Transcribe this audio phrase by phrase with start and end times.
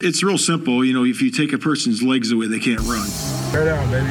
[0.00, 0.84] It's real simple.
[0.84, 3.10] You know, if you take a person's legs away, they can't run.
[3.50, 4.06] Bear down, baby.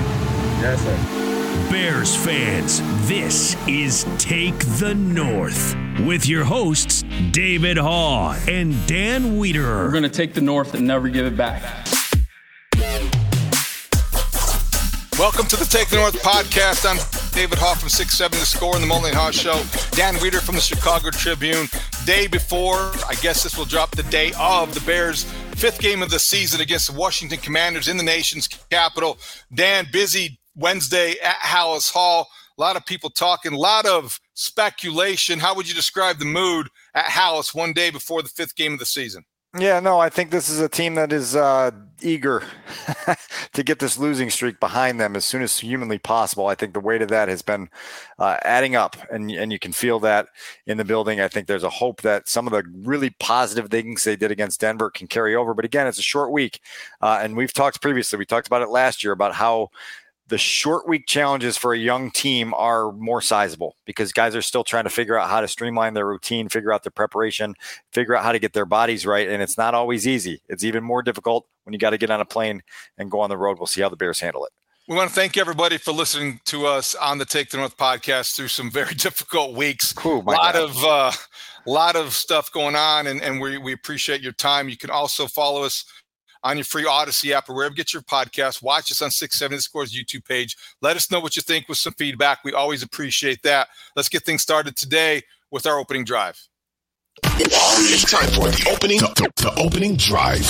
[0.60, 1.72] Yes, sir.
[1.72, 9.86] Bears fans, this is Take the North with your hosts, David Haugh and Dan Wiederer.
[9.86, 11.62] We're going to take the North and never give it back.
[15.18, 16.86] Welcome to the Take the North podcast.
[16.86, 16.98] I'm
[17.32, 19.64] David Haugh from 6 7 The Score and the Mullen Haugh Show.
[19.96, 21.70] Dan Wiederer from the Chicago Tribune.
[22.06, 25.26] Day before, I guess this will drop the day of the Bears'
[25.58, 29.18] fifth game of the season against the Washington Commanders in the nation's capital.
[29.52, 32.28] Dan, busy Wednesday at Halas Hall.
[32.60, 35.40] A lot of people talking, a lot of speculation.
[35.40, 38.78] How would you describe the mood at Halas one day before the fifth game of
[38.78, 39.26] the season?
[39.58, 42.44] Yeah, no, I think this is a team that is uh, eager
[43.54, 46.48] to get this losing streak behind them as soon as humanly possible.
[46.48, 47.70] I think the weight of that has been
[48.20, 50.28] uh, adding up, and and you can feel that
[50.68, 51.22] in the building.
[51.22, 54.60] I think there's a hope that some of the really positive things they did against
[54.60, 55.54] Denver can carry over.
[55.54, 56.60] But again, it's a short week,
[57.02, 58.20] uh, and we've talked previously.
[58.20, 59.70] We talked about it last year about how
[60.28, 64.64] the short week challenges for a young team are more sizable because guys are still
[64.64, 67.56] trying to figure out how to streamline their routine, figure out their preparation,
[67.92, 69.30] figure out how to get their bodies right.
[69.30, 70.42] And it's not always easy.
[70.50, 72.62] It's even more difficult when you got to get on a plane
[72.98, 73.58] and go on the road.
[73.58, 74.52] We'll see how the Bears handle it.
[74.88, 78.36] We want to thank everybody for listening to us on the Take the North podcast
[78.36, 79.94] through some very difficult weeks.
[80.06, 80.56] Ooh, a lot God.
[80.56, 81.12] of uh,
[81.66, 84.70] lot of stuff going on, and, and we, we appreciate your time.
[84.70, 85.84] You can also follow us
[86.48, 88.64] on your free Audacy app or wherever you get your podcast.
[88.64, 90.56] Watch us on 670 Scores YouTube page.
[90.82, 92.40] Let us know what you think with some feedback.
[92.46, 93.68] We always appreciate that.
[93.98, 96.42] Let's get things started today with our opening drive.
[97.24, 100.46] It's time for the opening, the, the opening drive.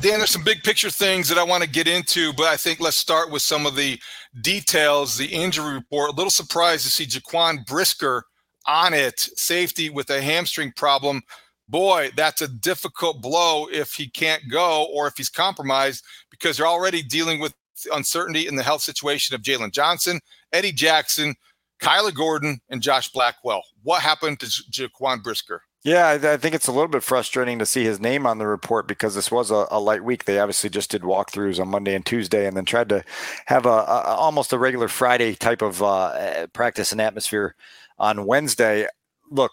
[0.00, 2.80] Dan, there's some big picture things that I want to get into, but I think
[2.80, 4.00] let's start with some of the
[4.40, 5.18] details.
[5.18, 6.10] The injury report.
[6.10, 8.24] A little surprised to see Jaquan Brisker
[8.66, 11.22] on it, safety with a hamstring problem.
[11.68, 16.68] Boy, that's a difficult blow if he can't go or if he's compromised because you're
[16.68, 17.54] already dealing with
[17.92, 20.20] uncertainty in the health situation of Jaylon Johnson,
[20.52, 21.34] Eddie Jackson,
[21.80, 23.62] Kyler Gordon, and Josh Blackwell.
[23.82, 25.62] What happened to Jaquan Brisker?
[25.84, 28.46] Yeah, I, I think it's a little bit frustrating to see his name on the
[28.46, 30.24] report because this was a, a light week.
[30.24, 33.04] They obviously just did walkthroughs on Monday and Tuesday, and then tried to
[33.46, 37.54] have a, a almost a regular Friday type of uh, practice and atmosphere
[37.98, 38.88] on Wednesday.
[39.30, 39.52] Look,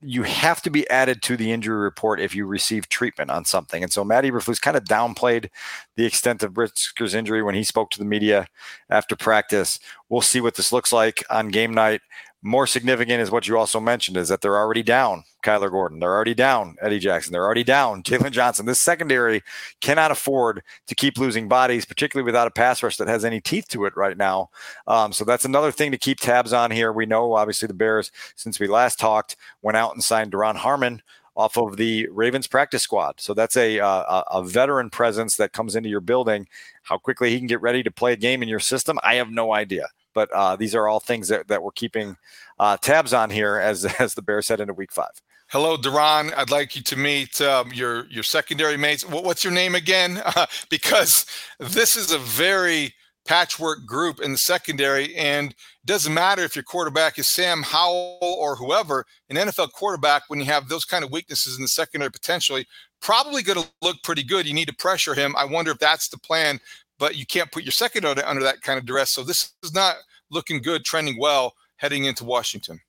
[0.00, 3.82] you have to be added to the injury report if you receive treatment on something.
[3.82, 5.48] And so Matt Eberflus kind of downplayed
[5.96, 8.46] the extent of Brisker's injury when he spoke to the media
[8.90, 9.80] after practice.
[10.08, 12.00] We'll see what this looks like on game night.
[12.40, 15.98] More significant is what you also mentioned is that they're already down Kyler Gordon.
[15.98, 17.32] They're already down Eddie Jackson.
[17.32, 18.64] They're already down Jaylon Johnson.
[18.64, 19.42] This secondary
[19.80, 23.66] cannot afford to keep losing bodies, particularly without a pass rush that has any teeth
[23.68, 24.50] to it right now.
[24.86, 26.92] Um, so that's another thing to keep tabs on here.
[26.92, 31.02] We know, obviously, the Bears, since we last talked, went out and signed Duron Harmon
[31.36, 33.20] off of the Ravens practice squad.
[33.20, 36.46] So that's a, uh, a veteran presence that comes into your building.
[36.82, 39.30] How quickly he can get ready to play a game in your system, I have
[39.30, 39.88] no idea.
[40.14, 42.16] But uh, these are all things that, that we're keeping
[42.58, 45.22] uh, tabs on here as as the Bears head into Week Five.
[45.50, 46.34] Hello, Duron.
[46.36, 49.06] I'd like you to meet um, your your secondary mates.
[49.06, 50.20] What, what's your name again?
[50.24, 51.26] Uh, because
[51.58, 52.94] this is a very
[53.28, 55.14] patchwork group in the secondary.
[55.14, 60.22] And it doesn't matter if your quarterback is Sam Howell or whoever, an NFL quarterback,
[60.28, 62.66] when you have those kind of weaknesses in the secondary, potentially,
[63.00, 64.46] probably going to look pretty good.
[64.46, 65.36] You need to pressure him.
[65.36, 66.58] I wonder if that's the plan,
[66.98, 69.10] but you can't put your secondary under that kind of duress.
[69.10, 69.96] So this is not
[70.30, 72.80] looking good, trending well heading into Washington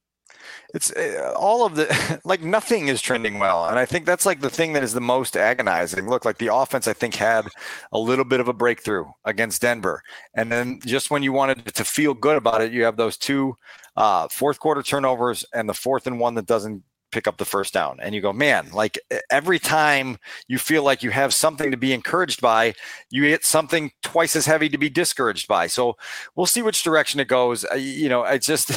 [0.74, 4.42] it's uh, all of the like nothing is trending well and i think that's like
[4.42, 7.48] the thing that is the most agonizing look like the offense i think had
[7.92, 10.02] a little bit of a breakthrough against denver
[10.34, 13.56] and then just when you wanted to feel good about it you have those two
[13.98, 17.74] uh, fourth quarter turnovers and the fourth and one that doesn't pick up the first
[17.74, 18.00] down.
[18.02, 20.18] And you go, man, like every time
[20.48, 22.74] you feel like you have something to be encouraged by,
[23.10, 25.68] you get something twice as heavy to be discouraged by.
[25.68, 25.98] So
[26.36, 27.66] we'll see which direction it goes.
[27.76, 28.72] You know, it's just,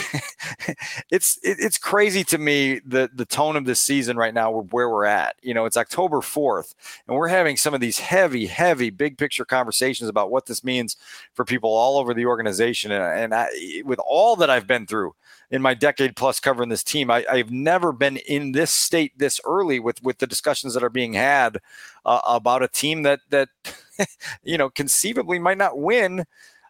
[1.11, 5.05] it's, it's crazy to me the, the tone of this season right now, where we're
[5.05, 5.37] at.
[5.43, 6.75] You know, it's October 4th,
[7.06, 10.96] and we're having some of these heavy, heavy big picture conversations about what this means
[11.35, 12.93] for people all over the organization.
[12.93, 13.49] And, and I,
[13.85, 15.14] with all that I've been through,
[15.52, 17.11] in my decade plus covering this team.
[17.11, 20.90] I, have never been in this state this early with with the discussions that are
[20.90, 21.58] being had
[22.04, 23.48] uh, about a team that that
[24.42, 26.24] you know conceivably might not win.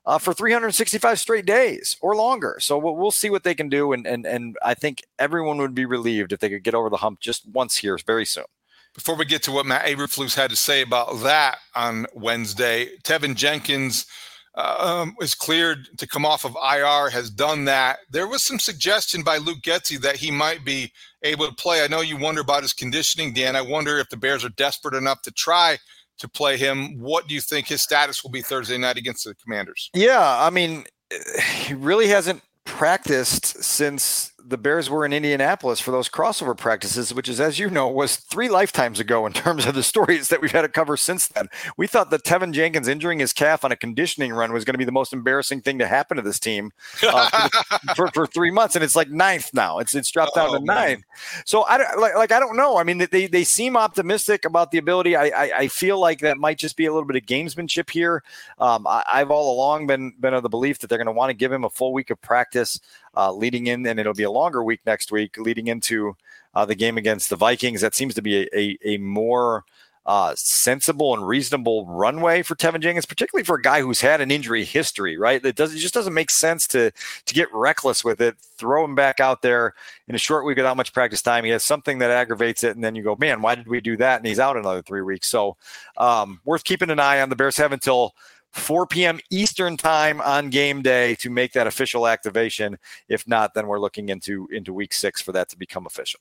[0.05, 2.57] Uh, for 365 straight days or longer.
[2.59, 3.93] So we'll, we'll see what they can do.
[3.93, 6.97] And, and, and I think everyone would be relieved if they could get over the
[6.97, 8.47] hump just once here very soon.
[8.95, 13.37] Before we get to what Matt Eberflus had to say about that on Wednesday, Teven
[13.37, 14.07] Jenkins
[14.55, 18.01] um, is cleared to come off of IR, has done that.
[18.11, 21.83] There was some suggestion by Luke Getsy that he might be able to play.
[21.83, 23.57] I know you wonder about his conditioning, Dan.
[23.57, 25.79] I wonder if the Bears are desperate enough to try
[26.19, 26.99] to play him.
[27.01, 29.91] What do you think his status will be Thursday night against the Commanders?
[29.95, 30.85] Yeah, I mean,
[31.65, 37.29] he really hasn't practiced since the Bears were in Indianapolis for those crossover practices, which
[37.29, 40.53] is, as you know, was three lifetimes ago in terms of the stories that we've
[40.53, 41.49] had to cover since then.
[41.77, 44.79] We thought that Teven Jenkins injuring his calf on a conditioning run was going to
[44.79, 46.73] be the most embarrassing thing to happen to this team
[47.03, 47.49] uh,
[47.97, 49.79] for, for, three months, and it's like ninth now.
[49.79, 51.05] It's it's dropped down oh, to ninth.
[51.45, 52.77] So I don't like, like I don't know.
[52.79, 55.17] I mean, they they seem optimistic about the ability.
[55.17, 58.23] I, I, I feel like that might just be a little bit of gamesmanship here.
[58.59, 61.31] Um, I, I've all along been been of the belief that they're going to want
[61.31, 62.81] to give him a full week of practice
[63.17, 66.17] uh, leading in, and it'll be a longer week next week leading into
[66.55, 67.81] uh, the game against the Vikings.
[67.81, 69.65] That seems to be a, a, a more
[70.05, 74.33] uh, sensible and reasonable runway for Teven Jenkins, particularly for a guy who's had an
[74.33, 75.45] injury history, right?
[75.45, 78.97] It does it just doesn't make sense to to get reckless with it, throw him
[78.97, 79.75] back out there
[80.09, 81.45] in a short week without much practice time.
[81.45, 83.97] He has something that aggravates it, and then you go, man, why did we do
[83.99, 84.19] that?
[84.19, 85.29] And he's out another three weeks.
[85.29, 85.57] So
[85.97, 87.29] um, worth keeping an eye on.
[87.29, 88.15] The Bears have until
[88.53, 89.19] 4 p.m.
[89.31, 92.79] Eastern time on game day to make that official activation.
[93.09, 96.21] If not, then we're looking into into week six for that to become official.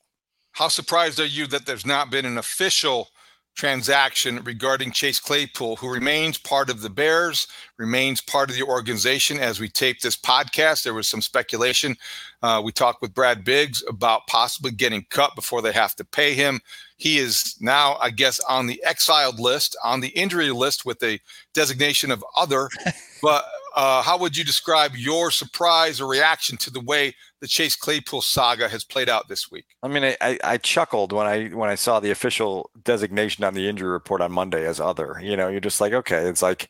[0.53, 3.09] How surprised are you that there's not been an official
[3.55, 7.47] transaction regarding Chase Claypool, who remains part of the Bears,
[7.77, 9.39] remains part of the organization.
[9.39, 11.95] As we tape this podcast, there was some speculation.
[12.41, 16.33] Uh, we talked with Brad Biggs about possibly getting cut before they have to pay
[16.33, 16.59] him.
[17.01, 21.19] He is now, I guess, on the exiled list, on the injury list with a
[21.51, 22.69] designation of other.
[23.23, 23.43] but
[23.75, 28.21] uh, how would you describe your surprise or reaction to the way the Chase Claypool
[28.21, 29.65] saga has played out this week?
[29.81, 33.67] I mean, I, I chuckled when I when I saw the official designation on the
[33.67, 35.19] injury report on Monday as other.
[35.23, 36.69] You know, you're just like, okay, it's like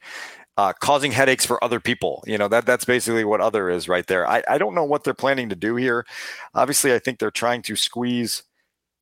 [0.56, 2.24] uh, causing headaches for other people.
[2.26, 4.26] You know, that that's basically what other is right there.
[4.26, 6.06] I, I don't know what they're planning to do here.
[6.54, 8.44] Obviously, I think they're trying to squeeze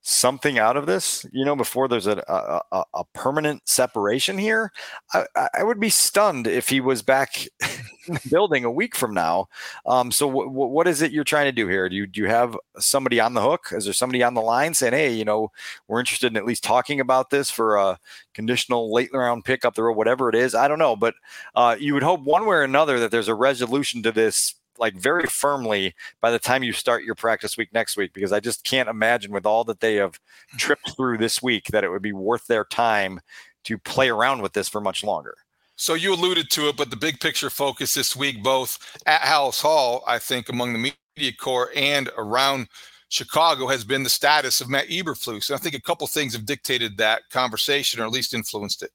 [0.01, 2.23] something out of this, you know, before there's a,
[2.71, 4.71] a, a permanent separation here,
[5.13, 5.25] I,
[5.59, 7.47] I, would be stunned if he was back
[8.29, 9.49] building a week from now.
[9.85, 11.89] Um, so w- w- what is it you're trying to do here?
[11.89, 13.67] Do you, do you have somebody on the hook?
[13.71, 15.51] Is there somebody on the line saying, Hey, you know,
[15.87, 17.99] we're interested in at least talking about this for a
[18.33, 20.55] conditional late round pick up the road, whatever it is.
[20.55, 21.13] I don't know, but
[21.55, 24.95] uh, you would hope one way or another that there's a resolution to this like
[24.95, 28.63] very firmly by the time you start your practice week next week because I just
[28.63, 30.57] can't imagine with all that they have mm.
[30.57, 33.19] tripped through this week that it would be worth their time
[33.65, 35.35] to play around with this for much longer.
[35.75, 39.61] So you alluded to it, but the big picture focus this week, both at Halas
[39.61, 42.67] Hall, I think, among the media corps and around
[43.07, 45.49] Chicago, has been the status of Matt Eberflus.
[45.49, 48.91] And I think a couple things have dictated that conversation, or at least influenced it.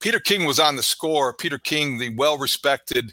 [0.00, 1.34] Peter King was on the score.
[1.34, 3.12] Peter King, the well-respected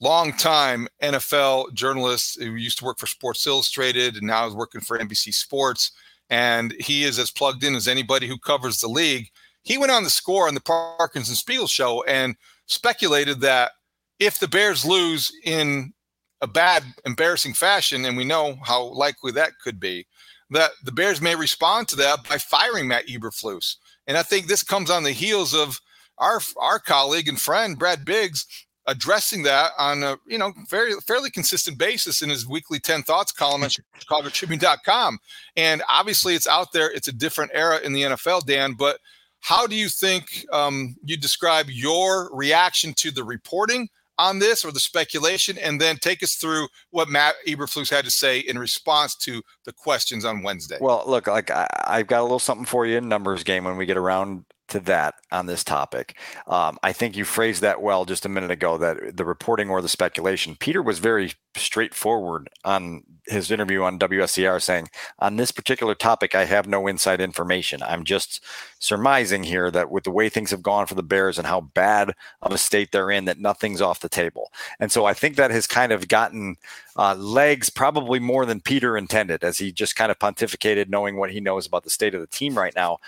[0.00, 4.98] long-time NFL journalist who used to work for Sports Illustrated and now is working for
[4.98, 5.92] NBC Sports.
[6.30, 9.28] And he is as plugged in as anybody who covers the league.
[9.62, 13.72] He went on the score on the Parkinson Spiegel show and speculated that
[14.18, 15.92] if the Bears lose in
[16.40, 20.06] a bad, embarrassing fashion, and we know how likely that could be,
[20.50, 23.76] that the Bears may respond to that by firing Matt Eberflus.
[24.06, 25.80] And I think this comes on the heels of
[26.18, 28.46] our our colleague and friend Brad Biggs
[28.90, 33.30] addressing that on a you know very fairly consistent basis in his weekly 10 thoughts
[33.30, 33.70] column at
[34.00, 35.18] chicagotribune.com
[35.56, 36.90] and obviously it's out there.
[36.90, 38.98] It's a different era in the nfl dan but
[39.42, 44.70] how do you think um, you describe your reaction to the reporting on this or
[44.70, 45.56] the speculation?
[45.56, 49.72] And then take us through what matt eberflus had to say in response to the
[49.72, 50.78] questions on wednesday.
[50.80, 53.76] Well look like I, i've got a little something for you in numbers game when
[53.76, 56.16] we get around to that on this topic.
[56.46, 59.82] Um, I think you phrased that well just a minute ago that the reporting or
[59.82, 60.56] the speculation.
[60.56, 66.44] Peter was very straightforward on his interview on WSCR saying, on this particular topic, I
[66.44, 67.82] have no inside information.
[67.82, 68.44] I'm just
[68.78, 72.14] surmising here that with the way things have gone for the Bears and how bad
[72.42, 74.50] of a state they're in, that nothing's off the table.
[74.78, 76.56] And so I think that has kind of gotten
[76.96, 81.30] uh, legs probably more than Peter intended as he just kind of pontificated, knowing what
[81.30, 82.98] he knows about the state of the team right now.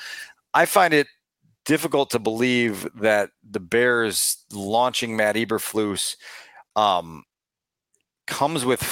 [0.55, 1.07] I find it
[1.65, 6.17] difficult to believe that the Bears launching Matt Eberflus
[6.77, 7.25] um,
[8.27, 8.83] comes with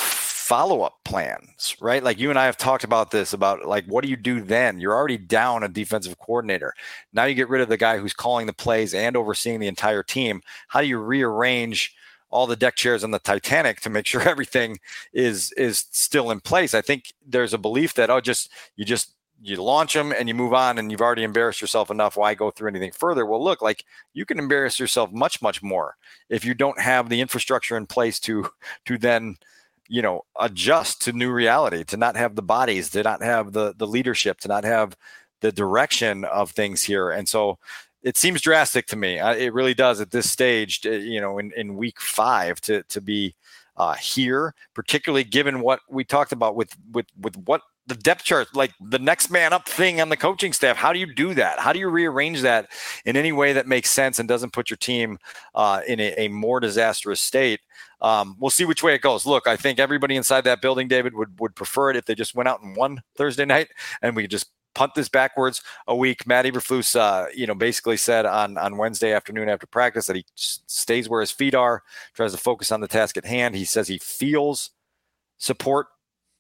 [0.50, 2.02] follow-up plans, right?
[2.02, 4.80] Like you and I have talked about this about like what do you do then?
[4.80, 6.74] You're already down a defensive coordinator.
[7.12, 10.02] Now you get rid of the guy who's calling the plays and overseeing the entire
[10.02, 10.42] team.
[10.66, 11.94] How do you rearrange
[12.30, 14.80] all the deck chairs on the Titanic to make sure everything
[15.12, 16.74] is is still in place?
[16.74, 20.34] I think there's a belief that oh just you just you launch them and you
[20.34, 23.24] move on and you've already embarrassed yourself enough why go through anything further.
[23.24, 25.96] Well look like you can embarrass yourself much much more
[26.28, 28.50] if you don't have the infrastructure in place to
[28.86, 29.36] to then
[29.88, 33.74] you know adjust to new reality to not have the bodies to not have the
[33.76, 34.96] the leadership to not have
[35.40, 37.10] the direction of things here.
[37.10, 37.58] And so
[38.02, 39.18] it seems drastic to me.
[39.18, 43.34] It really does at this stage you know in, in week five to to be
[43.76, 48.54] uh, here, particularly given what we talked about with with with what the depth chart,
[48.54, 50.76] like the next man up thing on the coaching staff.
[50.76, 51.58] How do you do that?
[51.58, 52.70] How do you rearrange that
[53.04, 55.18] in any way that makes sense and doesn't put your team
[55.54, 57.60] uh, in a, a, more disastrous state?
[58.00, 59.26] Um, we'll see which way it goes.
[59.26, 62.34] Look, I think everybody inside that building, David, would would prefer it if they just
[62.34, 63.68] went out and won Thursday night
[64.02, 66.26] and we just punt this backwards a week.
[66.26, 70.24] Matt Eberflus, uh, you know, basically said on on Wednesday afternoon after practice that he
[70.34, 71.82] stays where his feet are,
[72.14, 73.56] tries to focus on the task at hand.
[73.56, 74.70] He says he feels
[75.38, 75.88] support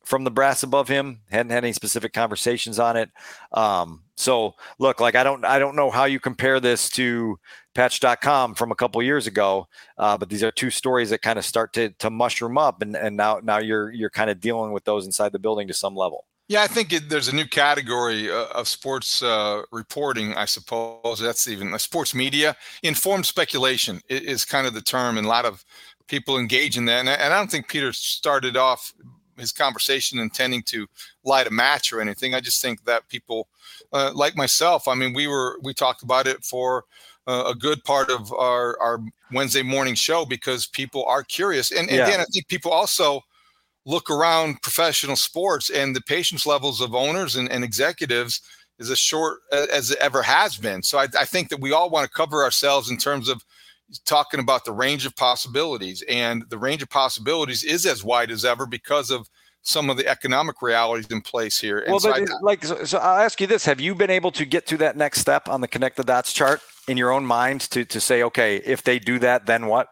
[0.04, 1.20] from the brass above him.
[1.30, 3.10] Hadn't had any specific conversations on it.
[3.52, 7.38] Um, so look, like I don't I don't know how you compare this to
[7.74, 11.44] patch.com from a couple years ago, uh, but these are two stories that kind of
[11.44, 14.84] start to to mushroom up and, and now now you're you're kind of dealing with
[14.84, 16.24] those inside the building to some level.
[16.50, 20.34] Yeah, I think it, there's a new category uh, of sports uh, reporting.
[20.34, 22.56] I suppose that's even uh, sports media.
[22.82, 25.64] Informed speculation is kind of the term, and a lot of
[26.08, 26.98] people engage in that.
[26.98, 28.92] And, and I don't think Peter started off
[29.40, 30.86] his conversation intending to
[31.24, 32.34] light a match or anything.
[32.34, 33.48] I just think that people,
[33.92, 36.84] uh, like myself, I mean, we were we talked about it for
[37.26, 39.00] uh, a good part of our our
[39.32, 42.06] Wednesday morning show because people are curious, and, and yeah.
[42.06, 43.22] again, I think people also
[43.86, 48.42] look around professional sports and the patience levels of owners and, and executives
[48.78, 50.82] is as short as it ever has been.
[50.82, 53.44] So I, I think that we all want to cover ourselves in terms of
[54.04, 58.44] talking about the range of possibilities, and the range of possibilities is as wide as
[58.44, 59.28] ever because of
[59.62, 61.80] some of the economic realities in place here.
[61.80, 64.10] And well, so but I, like, so, so, I'll ask you this: Have you been
[64.10, 67.10] able to get to that next step on the connect the dots chart in your
[67.10, 69.88] own mind to to say, okay, if they do that, then what?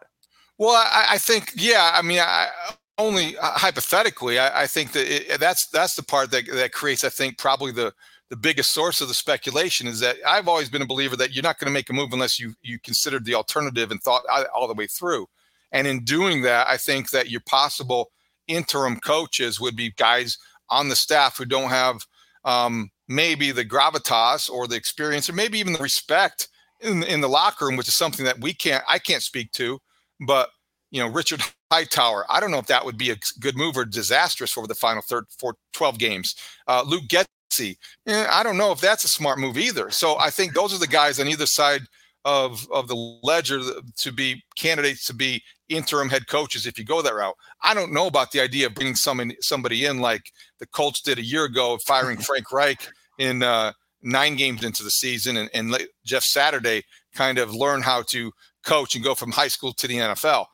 [0.57, 1.91] Well, I, I think, yeah.
[1.93, 2.49] I mean, I,
[2.97, 7.03] only uh, hypothetically, I, I think that it, that's that's the part that that creates,
[7.03, 7.93] I think, probably the
[8.29, 11.43] the biggest source of the speculation is that I've always been a believer that you're
[11.43, 14.67] not going to make a move unless you you considered the alternative and thought all
[14.67, 15.27] the way through.
[15.71, 18.11] And in doing that, I think that your possible
[18.47, 20.37] interim coaches would be guys
[20.69, 22.05] on the staff who don't have
[22.45, 26.47] um, maybe the gravitas or the experience or maybe even the respect
[26.81, 29.79] in, in the locker room, which is something that we can't I can't speak to,
[30.25, 30.49] but
[30.91, 32.25] you know, Richard Hightower.
[32.29, 35.03] I don't know if that would be a good move or disastrous for the final
[35.03, 36.35] third, four, 12 games.
[36.67, 37.07] Uh, Luke
[37.49, 37.77] Getsy.
[38.07, 39.89] Eh, I don't know if that's a smart move either.
[39.91, 41.81] So I think those are the guys on either side
[42.25, 43.61] of of the ledger
[43.95, 47.35] to be candidates to be interim head coaches if you go that route.
[47.63, 51.19] I don't know about the idea of bringing someone somebody in like the Colts did
[51.19, 52.87] a year ago, firing Frank Reich
[53.19, 57.81] in uh, nine games into the season, and, and let Jeff Saturday kind of learn
[57.81, 58.31] how to
[58.65, 60.45] coach and go from high school to the NFL.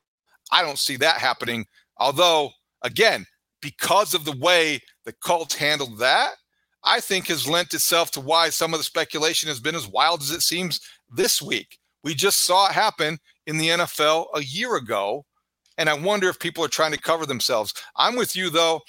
[0.52, 1.66] I don't see that happening.
[1.98, 3.26] Although, again,
[3.62, 6.34] because of the way the Colts handled that,
[6.86, 10.22] I think has lent itself to why some of the speculation has been as wild
[10.22, 10.80] as it seems
[11.12, 11.80] this week.
[12.04, 15.26] We just saw it happen in the NFL a year ago.
[15.78, 17.74] And I wonder if people are trying to cover themselves.
[17.98, 18.82] I'm with you though.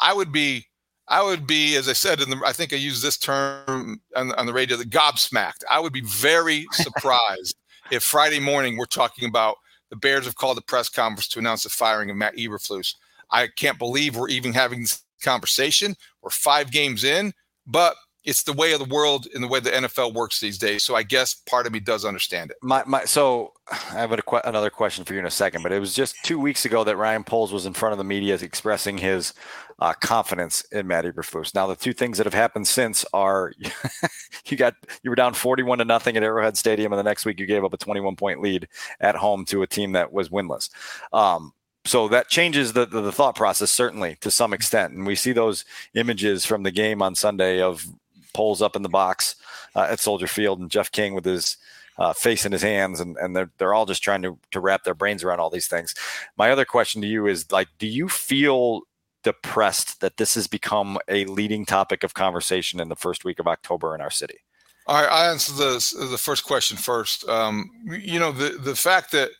[0.00, 0.66] I would be,
[1.08, 4.32] I would be, as I said in the, I think I used this term on,
[4.32, 5.62] on the radio, the gobsmacked.
[5.70, 7.56] I would be very surprised
[7.90, 9.56] if Friday morning we're talking about
[9.90, 12.94] the Bears have called a press conference to announce the firing of Matt Eberflus.
[13.30, 15.94] I can't believe we're even having this conversation.
[16.22, 17.32] We're five games in,
[17.66, 20.82] but it's the way of the world and the way the NFL works these days.
[20.82, 22.56] So I guess part of me does understand it.
[22.62, 25.78] My, my so I have a, another question for you in a second, but it
[25.78, 28.96] was just two weeks ago that Ryan Poles was in front of the media expressing
[28.96, 29.34] his
[29.78, 31.54] uh, confidence in Matt Eberflus.
[31.54, 33.52] Now the two things that have happened since are
[34.46, 37.38] you got you were down 41 to nothing at Arrowhead Stadium, and the next week
[37.38, 38.68] you gave up a 21 point lead
[39.00, 40.70] at home to a team that was winless.
[41.12, 41.52] Um,
[41.84, 45.32] so that changes the, the, the thought process certainly to some extent, and we see
[45.32, 45.64] those
[45.94, 47.86] images from the game on Sunday of
[48.32, 49.36] Poles up in the box
[49.76, 51.56] uh, at Soldier Field, and Jeff King with his
[51.98, 54.84] uh, face in his hands, and, and they're they're all just trying to to wrap
[54.84, 55.94] their brains around all these things.
[56.36, 58.80] My other question to you is like, do you feel
[59.22, 63.46] depressed that this has become a leading topic of conversation in the first week of
[63.46, 64.38] October in our city?
[64.86, 67.26] All right, I answer the the first question first.
[67.28, 69.30] Um, you know, the the fact that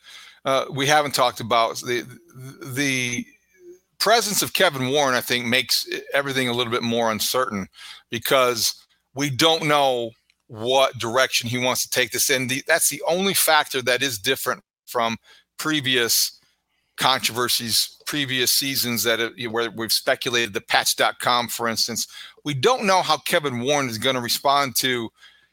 [0.45, 2.07] uh, we haven't talked about the
[2.75, 3.25] the
[3.99, 7.69] presence of Kevin Warren, I think, makes everything a little bit more uncertain
[8.11, 8.75] because
[9.15, 10.11] we don't know
[10.49, 12.49] what direction he wants to take this in.
[12.49, 15.17] The, that's the only factor that is different from
[15.57, 16.39] previous
[16.97, 22.07] controversies, previous seasons that have, where we've speculated the patch.com, for instance.
[22.45, 25.09] We don't know how Kevin Warren is going to respond to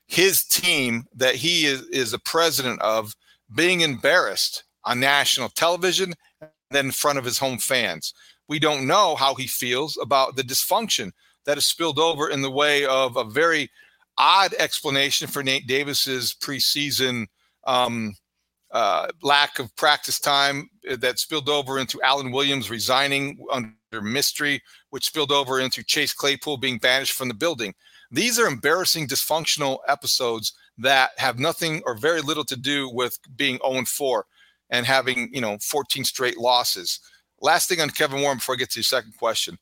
[0.08, 3.16] his team that he is, is a president of
[3.56, 6.14] being embarrassed on national television
[6.72, 8.14] then in front of his home fans.
[8.48, 11.12] We don't know how he feels about the dysfunction
[11.46, 13.70] that has spilled over in the way of a very
[14.18, 17.28] odd explanation for Nate Davis's preseason
[17.66, 18.16] um,
[18.72, 20.70] uh, lack of practice time
[21.00, 26.58] that spilled over into Alan Williams resigning under mystery, which spilled over into Chase Claypool
[26.58, 27.74] being banished from the building.
[28.12, 33.60] These are embarrassing, dysfunctional episodes that have nothing or very little to do with being
[33.66, 34.26] 0 4
[34.72, 37.00] and having, you know, 14 straight losses.
[37.42, 39.58] Last thing on Kevin Warren before I get to your second question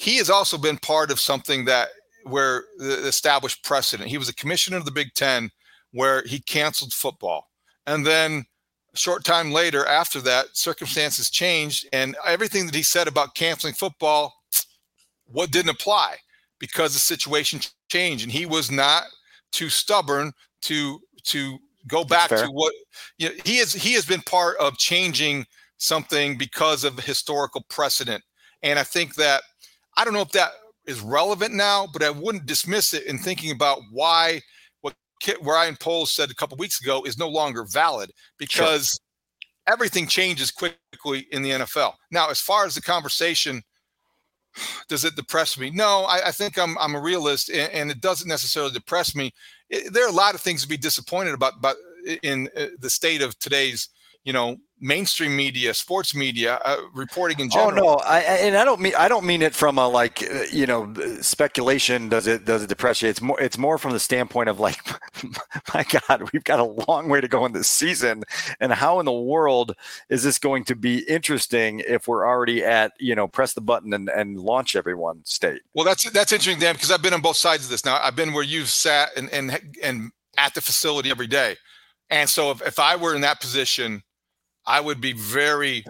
[0.00, 1.88] he has also been part of something that
[2.24, 4.08] where the established precedent.
[4.08, 5.50] He was a commissioner of the Big Ten
[5.92, 7.50] where he canceled football.
[7.86, 8.46] And then
[8.94, 13.74] a short time later, after that, circumstances changed, and everything that he said about canceling
[13.74, 14.32] football,
[15.26, 16.16] what didn't apply
[16.58, 19.04] because the situation changed, and he was not
[19.52, 22.72] too stubborn to to go back to what
[23.18, 23.72] you know, he is.
[23.72, 25.46] He has been part of changing
[25.78, 28.22] something because of historical precedent,
[28.62, 29.42] and I think that
[29.96, 30.52] I don't know if that
[30.86, 34.40] is relevant now, but I wouldn't dismiss it in thinking about why
[34.80, 34.94] what
[35.42, 39.72] Ryan Poles said a couple weeks ago is no longer valid because sure.
[39.72, 41.94] everything changes quickly in the NFL.
[42.10, 43.62] Now, as far as the conversation,
[44.88, 45.70] does it depress me?
[45.70, 49.32] No, I, I think I'm I'm a realist, and, and, it doesn't necessarily depress me.
[49.70, 51.76] It, there are a lot of things to be disappointed about, but
[52.22, 53.88] in uh, the state of today's
[54.24, 57.90] you know mainstream media, sports media, uh, reporting in general.
[57.90, 60.44] Oh no, I, and I don't mean I don't mean it from a like uh,
[60.52, 62.08] you know speculation.
[62.08, 63.08] Does it does it depress you?
[63.08, 64.78] It's more it's more from the standpoint of like,
[65.74, 68.24] my God, we've got a long way to go in this season,
[68.60, 69.74] and how in the world
[70.08, 73.92] is this going to be interesting if we're already at you know press the button
[73.92, 75.62] and, and launch everyone state?
[75.74, 78.00] Well, that's that's interesting, Dan, because I've been on both sides of this now.
[78.02, 81.56] I've been where you've sat and and and at the facility every day.
[82.08, 84.02] And so if, if I were in that position,
[84.66, 85.84] I would be very,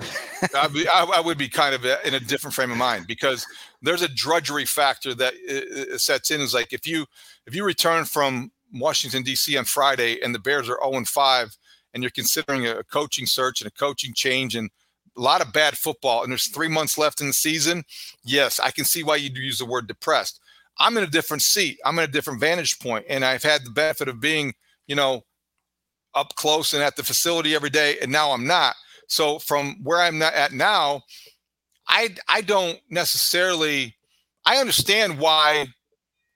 [0.54, 3.46] I'd be, I, I, would be kind of in a different frame of mind because
[3.82, 6.40] there's a drudgery factor that uh, uh, sets in.
[6.40, 7.06] Is like if you
[7.46, 9.56] if you return from Washington D.C.
[9.56, 11.56] on Friday and the Bears are 0 and 5,
[11.94, 14.70] and you're considering a coaching search and a coaching change and
[15.16, 17.84] a lot of bad football, and there's three months left in the season.
[18.24, 20.40] Yes, I can see why you'd use the word depressed.
[20.78, 21.78] I'm in a different seat.
[21.84, 24.54] I'm in a different vantage point, and I've had the benefit of being,
[24.86, 25.24] you know,
[26.14, 28.74] up close and at the facility every day, and now I'm not.
[29.08, 31.02] So from where I'm not at now,
[31.88, 33.94] I I don't necessarily
[34.44, 35.68] I understand why.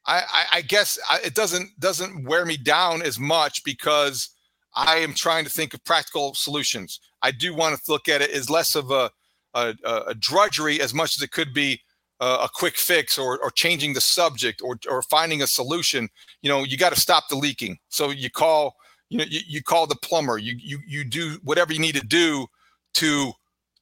[0.06, 4.28] I, I, I guess it doesn't doesn't wear me down as much because
[4.74, 7.00] I am trying to think of practical solutions.
[7.22, 9.10] I do want to look at it as less of a
[9.54, 9.74] a,
[10.08, 11.80] a drudgery as much as it could be
[12.20, 16.08] a, a quick fix or, or changing the subject or, or finding a solution.
[16.42, 17.78] You know, you got to stop the leaking.
[17.88, 18.74] So you call
[19.10, 20.38] you know you, you call the plumber.
[20.38, 22.46] You you you do whatever you need to do
[22.94, 23.32] to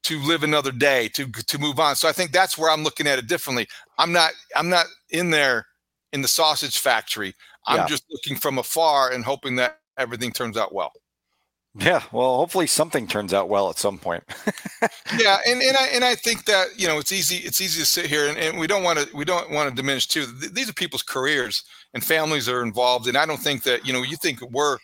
[0.04, 1.96] to live another day to to move on.
[1.96, 3.68] So i think that's where i'm looking at it differently.
[3.98, 5.66] I'm not i'm not in there
[6.12, 7.34] in the sausage factory.
[7.66, 7.86] I'm yeah.
[7.86, 10.92] just looking from afar and hoping that everything turns out well.
[11.78, 14.24] Yeah well hopefully something turns out well at some point.
[15.18, 17.86] Yeah and, and i and i think that you know it's easy it's easy to
[17.86, 20.26] sit here and, and we don't want to we don't want to diminish too.
[20.26, 24.02] These are people's careers and families are involved and i don't think that you know
[24.02, 24.78] you think we're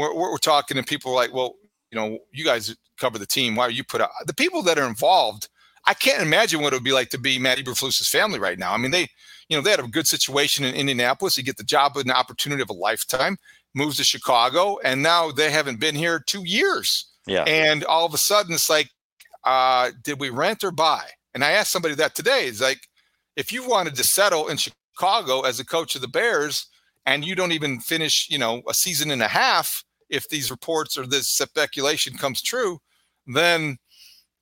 [0.00, 1.56] we're, we're talking and people are like, well,
[1.90, 3.56] you know, you guys cover the team.
[3.56, 5.48] Why are you put out the people that are involved?
[5.86, 8.72] I can't imagine what it would be like to be Matt Eberflus's family right now.
[8.72, 9.08] I mean, they,
[9.48, 11.36] you know, they had a good situation in Indianapolis.
[11.36, 13.36] You get the job and the opportunity of a lifetime.
[13.72, 17.06] Moves to Chicago, and now they haven't been here two years.
[17.26, 17.44] Yeah.
[17.44, 18.90] And all of a sudden, it's like,
[19.44, 21.04] uh, did we rent or buy?
[21.34, 22.46] And I asked somebody that today.
[22.46, 22.80] It's like,
[23.36, 26.66] if you wanted to settle in Chicago as a coach of the Bears,
[27.06, 30.98] and you don't even finish, you know, a season and a half, if these reports
[30.98, 32.78] or this speculation comes true,
[33.26, 33.78] then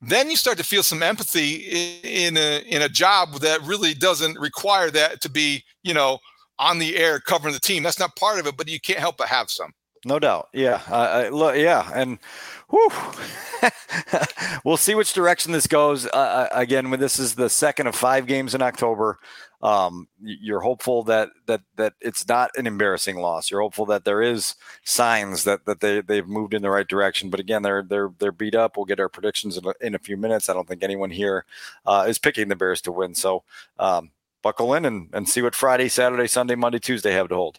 [0.00, 4.38] then you start to feel some empathy in, a in a job that really doesn't
[4.38, 6.18] require that to be, you know,
[6.58, 7.82] on the air covering the team.
[7.82, 9.72] That's not part of it, but you can't help but have some.
[10.04, 10.48] No doubt.
[10.52, 11.28] Yeah.
[11.32, 11.90] Look, yeah.
[11.94, 12.18] And
[12.70, 12.90] whew,
[14.64, 16.06] we'll see which direction this goes.
[16.06, 19.18] Uh, again, when this is the second of five games in October,
[19.60, 23.50] um, you're hopeful that that that it's not an embarrassing loss.
[23.50, 27.28] You're hopeful that there is signs that that they they've moved in the right direction.
[27.28, 28.76] But again, they're they're they're beat up.
[28.76, 30.48] We'll get our predictions in a, in a few minutes.
[30.48, 31.44] I don't think anyone here
[31.84, 33.14] uh, is picking the Bears to win.
[33.16, 33.42] So
[33.80, 34.10] um,
[34.42, 37.58] buckle in and, and see what Friday, Saturday, Sunday, Monday, Tuesday have to hold.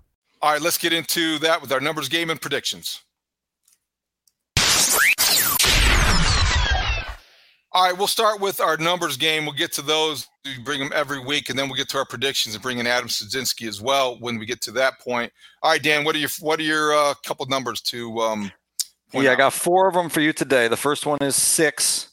[0.41, 3.01] All right, let's get into that with our numbers game and predictions.
[7.73, 9.45] All right, we'll start with our numbers game.
[9.45, 10.27] We'll get to those.
[10.43, 12.87] We bring them every week, and then we'll get to our predictions and bring in
[12.87, 15.31] Adam Studzinski as well when we get to that point.
[15.63, 18.19] All right, Dan, what are your what are your uh, couple numbers to?
[18.19, 18.51] Um,
[19.13, 20.67] Yeah, I got four of them for you today.
[20.67, 22.10] The first one is six.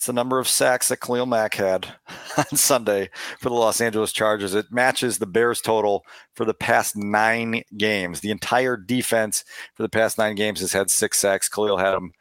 [0.00, 1.86] It's the number of sacks that Khalil Mack had
[2.38, 4.54] on Sunday for the Los Angeles Chargers.
[4.54, 8.20] It matches the Bears total for the past nine games.
[8.20, 11.50] The entire defense for the past nine games has had six sacks.
[11.50, 12.12] Khalil had them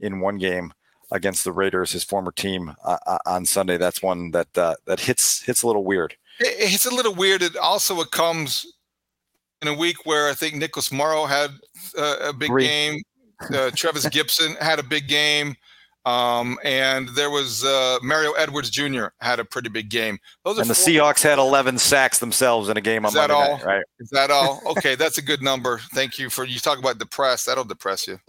[0.00, 0.72] in one game
[1.12, 3.76] against the Raiders, his former team, uh, uh, on Sunday.
[3.76, 6.16] That's one that uh, that hits hits a little weird.
[6.40, 7.42] It- It's a little weird.
[7.42, 8.66] It also it comes
[9.62, 11.50] in a week where I think Nicholas Morrow had
[11.96, 12.64] uh, a big Three.
[12.66, 13.00] game.
[13.54, 15.54] Uh, Travis Gibson had a big game.
[16.08, 19.06] Um, and there was uh, Mario Edwards Jr.
[19.20, 20.18] had a pretty big game.
[20.42, 23.28] Those are And the Seahawks had 11 sacks themselves in a game on Is that
[23.28, 23.58] Monday all?
[23.58, 23.84] night, right?
[24.00, 24.62] Is that all?
[24.78, 25.78] Okay, that's a good number.
[25.92, 27.46] Thank you for you talk about depressed.
[27.46, 28.20] That'll depress you.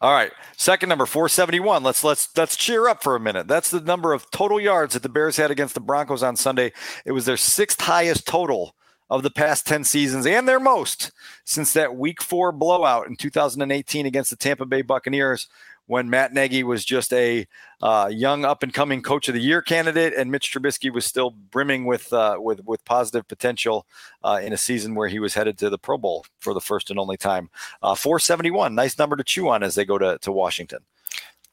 [0.00, 1.82] All right, second number 471.
[1.82, 3.48] Let's let's let's cheer up for a minute.
[3.48, 6.72] That's the number of total yards that the Bears had against the Broncos on Sunday.
[7.04, 8.74] It was their sixth highest total
[9.10, 11.12] of the past 10 seasons and their most
[11.44, 15.48] since that week 4 blowout in 2018 against the Tampa Bay Buccaneers
[15.88, 17.46] when Matt Nagy was just a
[17.80, 21.30] uh, young up and coming coach of the year candidate and Mitch Trubisky was still
[21.30, 23.86] brimming with uh, with with positive potential
[24.22, 26.90] uh, in a season where he was headed to the Pro Bowl for the first
[26.90, 27.50] and only time.
[27.82, 30.80] Uh, 471, nice number to chew on as they go to, to Washington.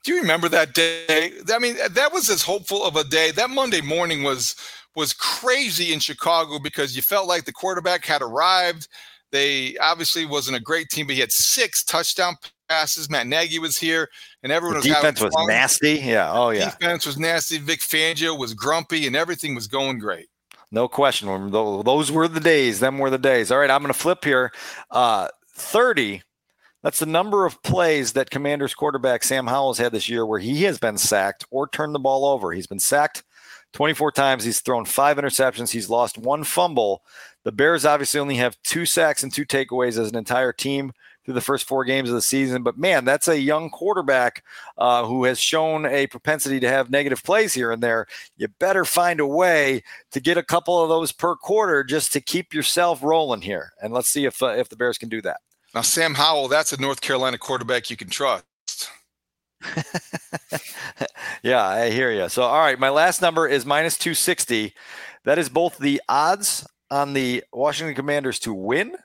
[0.03, 1.31] Do you remember that day?
[1.51, 3.31] I mean, that was as hopeful of a day.
[3.31, 4.55] That Monday morning was
[4.95, 8.89] was crazy in Chicago because you felt like the quarterback had arrived.
[9.31, 12.35] They obviously wasn't a great team, but he had six touchdown
[12.69, 13.09] passes.
[13.09, 14.09] Matt Nagy was here,
[14.43, 15.47] and everyone The was defense was fun.
[15.47, 15.93] nasty.
[15.93, 16.31] Yeah.
[16.31, 16.71] Oh, yeah.
[16.71, 17.57] Defense was nasty.
[17.57, 20.27] Vic Fangio was grumpy, and everything was going great.
[20.71, 21.51] No question.
[21.51, 22.79] Those were the days.
[22.79, 23.51] Them were the days.
[23.51, 24.51] All right, I'm going to flip here.
[24.91, 26.21] Uh, 30.
[26.83, 30.63] That's the number of plays that Commanders quarterback Sam Howell's had this year where he
[30.63, 32.51] has been sacked or turned the ball over.
[32.51, 33.23] He's been sacked
[33.73, 34.43] 24 times.
[34.43, 35.71] He's thrown five interceptions.
[35.71, 37.01] He's lost one fumble.
[37.43, 40.91] The Bears obviously only have two sacks and two takeaways as an entire team
[41.25, 42.61] through the first four games of the season.
[42.63, 44.43] But man, that's a young quarterback
[44.77, 48.05] uh, who has shown a propensity to have negative plays here and there.
[48.37, 52.21] You better find a way to get a couple of those per quarter just to
[52.21, 53.73] keep yourself rolling here.
[53.81, 55.37] And let's see if uh, if the Bears can do that.
[55.73, 58.45] Now, Sam Howell, that's a North Carolina quarterback you can trust.
[61.43, 62.29] yeah, I hear you.
[62.29, 64.73] So, all right, my last number is minus 260.
[65.25, 68.95] That is both the odds on the Washington Commanders to win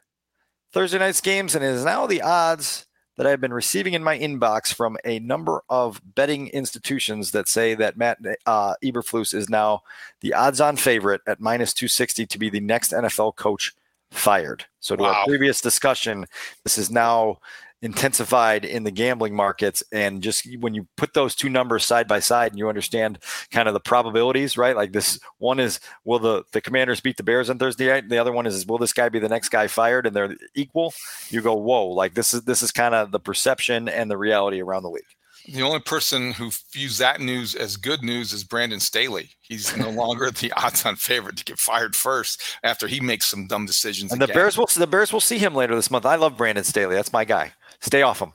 [0.73, 4.19] Thursday night's games, and it is now the odds that I've been receiving in my
[4.19, 9.83] inbox from a number of betting institutions that say that Matt uh, Eberflus is now
[10.21, 13.75] the odds-on favorite at minus 260 to be the next NFL coach
[14.11, 14.65] fired.
[14.81, 15.13] So to wow.
[15.13, 16.27] our previous discussion,
[16.65, 17.39] this is now
[17.83, 22.21] intensified in the gambling markets and just when you put those two numbers side by
[22.21, 23.19] side and you understand
[23.51, 27.23] kind of the probabilities right like this one is will the the commanders beat the
[27.23, 29.49] bears on thursday night and the other one is will this guy be the next
[29.49, 30.93] guy fired and they're equal
[31.31, 34.61] you go whoa like this is this is kind of the perception and the reality
[34.61, 35.03] around the league
[35.49, 39.31] the only person who views that news as good news is Brandon Staley.
[39.41, 43.67] He's no longer the odds-on favorite to get fired first after he makes some dumb
[43.67, 44.13] decisions.
[44.13, 44.35] And again.
[44.35, 46.07] the Bears will the Bears will see him later this month.
[46.07, 46.95] I love Brandon Staley.
[46.95, 47.53] That's my guy.
[47.81, 48.33] Stay off him.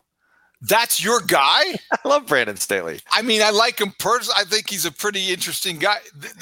[0.62, 1.64] That's your guy?
[1.92, 3.00] I love Brandon Staley.
[3.14, 4.36] I mean, I like him personally.
[4.40, 5.98] I think he's a pretty interesting guy.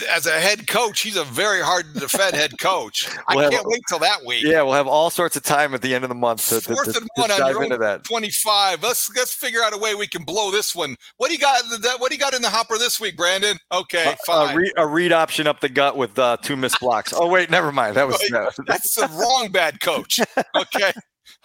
[0.09, 3.09] As a head coach, he's a very hard to defend head coach.
[3.29, 4.43] we'll I can't wait till that week.
[4.43, 6.85] Yeah, we'll have all sorts of time at the end of the month to, Fourth
[6.85, 8.03] to, to, and one to dive into that.
[8.03, 8.81] Twenty-five.
[8.81, 10.95] Let's let's figure out a way we can blow this one.
[11.17, 11.63] What do you got?
[11.99, 13.57] What do you got in the hopper this week, Brandon?
[13.71, 14.53] Okay, fine.
[14.53, 17.13] A, read, a read option up the gut with uh, two missed blocks.
[17.13, 17.97] Oh wait, never mind.
[17.97, 18.49] That was no.
[18.67, 20.19] that's the wrong bad coach.
[20.55, 20.91] Okay.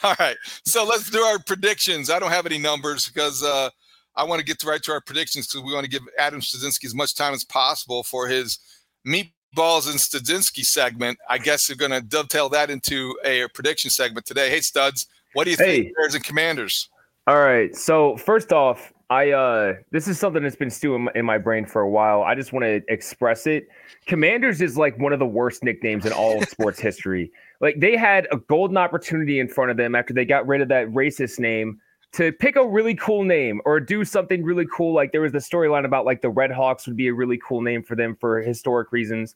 [0.03, 0.37] All right.
[0.65, 2.11] So let's do our predictions.
[2.11, 3.71] I don't have any numbers because uh,
[4.15, 6.85] I want to get right to our predictions because we want to give Adam Studzinski
[6.85, 8.59] as much time as possible for his
[9.07, 11.19] meatballs and Studzinski segment.
[11.29, 14.51] I guess we're going to dovetail that into a, a, prediction segment today.
[14.51, 15.83] Hey, Studs, what do you hey.
[15.83, 16.89] think, Bears and Commanders?
[17.27, 17.75] All right.
[17.75, 21.81] So first off, I uh this is something that's been stewing in my brain for
[21.81, 22.23] a while.
[22.23, 23.69] I just want to express it.
[24.07, 27.33] Commanders is like one of the worst nicknames in all of sports history.
[27.61, 30.69] Like they had a golden opportunity in front of them after they got rid of
[30.69, 31.81] that racist name
[32.13, 34.95] to pick a really cool name or do something really cool.
[34.95, 37.61] Like there was the storyline about like the Red Hawks would be a really cool
[37.61, 39.35] name for them for historic reasons.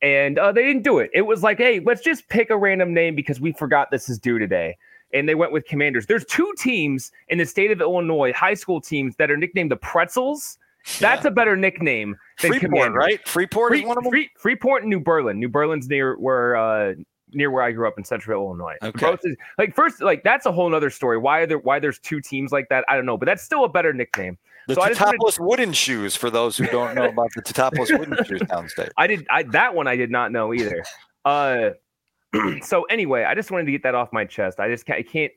[0.00, 1.10] And uh, they didn't do it.
[1.12, 4.18] It was like, hey, let's just pick a random name because we forgot this is
[4.18, 4.76] due today.
[5.12, 6.06] And they went with Commanders.
[6.06, 9.76] There's two teams in the state of Illinois, high school teams, that are nicknamed the
[9.76, 10.58] Pretzels.
[11.00, 11.30] That's yeah.
[11.30, 12.96] a better nickname than Freeport, Commanders.
[12.96, 13.28] right?
[13.28, 14.12] Freeport Free, is one of them.
[14.12, 15.38] Free, Freeport and New Berlin.
[15.40, 16.94] New Berlin's near where uh,
[17.32, 18.76] near where I grew up in Central Illinois.
[18.82, 19.16] Okay.
[19.24, 21.18] Is, like first, like that's a whole other story.
[21.18, 22.84] Why are there why there's two teams like that?
[22.88, 24.38] I don't know, but that's still a better nickname.
[24.68, 28.40] The so Teutopolis wooden shoes for those who don't know about the Teutopolis wooden shoes
[28.42, 28.90] downstate.
[28.96, 30.82] I did I that one I did not know either.
[31.24, 31.70] Uh
[32.62, 34.60] so anyway, I just wanted to get that off my chest.
[34.60, 35.32] I just can't, I can't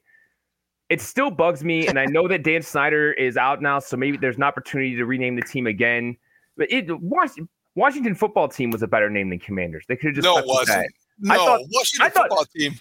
[0.92, 4.18] it still bugs me, and I know that Dan Snyder is out now, so maybe
[4.18, 6.18] there's an opportunity to rename the team again.
[6.58, 9.86] But it Washington, Washington football team was a better name than Commanders.
[9.88, 10.86] They could have just no, it wasn't.
[11.20, 12.74] No, I thought, Washington I thought, football team.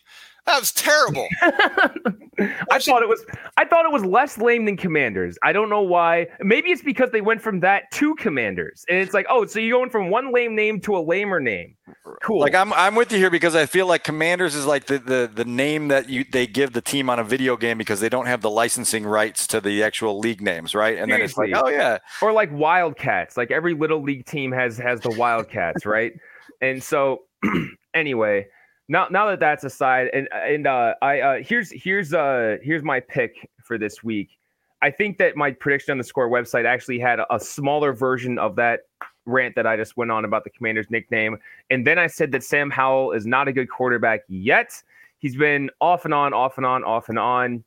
[0.47, 1.29] That was terrible.
[1.43, 3.25] I thought it was
[3.57, 5.39] I thought it was less lame than Commanders.
[5.43, 6.27] I don't know why.
[6.41, 8.85] Maybe it's because they went from that to Commanders.
[8.89, 11.77] And it's like, oh, so you're going from one lame name to a lamer name.
[12.23, 12.41] Cool.
[12.41, 15.31] Like I'm I'm with you here because I feel like Commanders is like the the,
[15.33, 18.27] the name that you they give the team on a video game because they don't
[18.27, 20.99] have the licensing rights to the actual league names, right?
[20.99, 21.51] And Seriously.
[21.51, 21.99] then it's like, oh yeah.
[22.23, 23.37] Or like Wildcats.
[23.37, 26.13] Like every little league team has has the Wildcats, right?
[26.63, 27.23] And so
[27.95, 28.47] anyway,
[28.89, 33.01] now now that that's aside, and and uh, I uh, here's here's uh here's my
[33.01, 34.39] pick for this week.
[34.83, 38.39] I think that my prediction on the score website actually had a, a smaller version
[38.39, 38.81] of that
[39.27, 41.39] rant that I just went on about the commander's nickname.
[41.71, 44.83] And then I said that Sam Howell is not a good quarterback yet.
[45.19, 47.63] He's been off and on, off and on, off and on.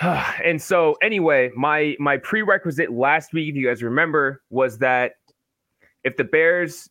[0.00, 5.16] and so anyway, my my prerequisite last week, if you guys remember, was that
[6.04, 6.88] if the Bears